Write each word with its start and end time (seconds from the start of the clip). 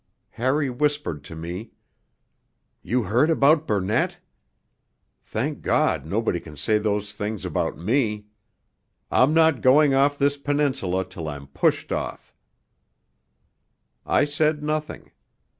Harry 0.31 0.67
whispered 0.67 1.23
to 1.23 1.35
me, 1.35 1.73
'You 2.81 3.03
heard 3.03 3.29
about 3.29 3.67
Burnett? 3.67 4.17
Thank 5.21 5.61
God, 5.61 6.07
nobody 6.07 6.39
can 6.39 6.57
say 6.57 6.79
those 6.79 7.13
things 7.13 7.45
about 7.45 7.77
me! 7.77 8.25
I'm 9.11 9.31
not 9.31 9.61
going 9.61 9.93
off 9.93 10.17
this 10.17 10.37
Peninsula 10.37 11.05
till 11.07 11.27
I'm 11.27 11.45
pushed 11.45 11.91
off.' 11.91 12.33
I 14.03 14.25
said 14.25 14.63
nothing. 14.63 15.11